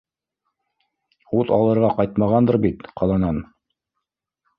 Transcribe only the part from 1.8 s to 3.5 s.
ҡайтмағандыр бит ҡаланан?